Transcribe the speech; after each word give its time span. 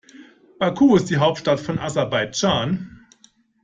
Baku 0.57 0.95
ist 0.95 1.11
die 1.11 1.17
Hauptstadt 1.19 1.59
von 1.59 1.77
Aserbaidschan. 1.77 3.05